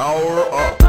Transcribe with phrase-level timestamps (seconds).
[0.00, 0.79] Power up.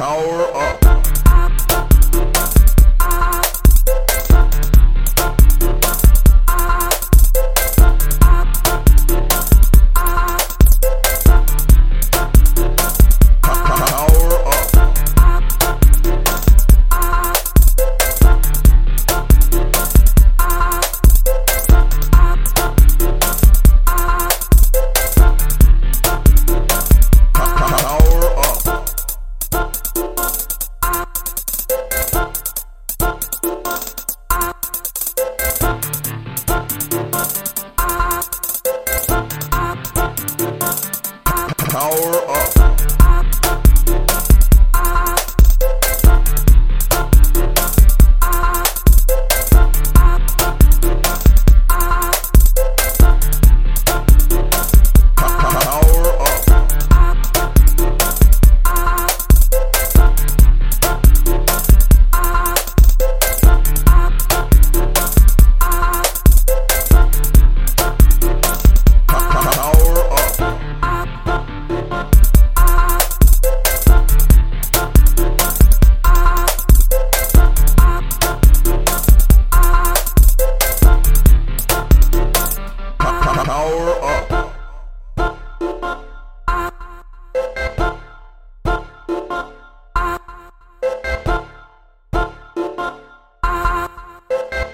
[0.00, 0.59] Power.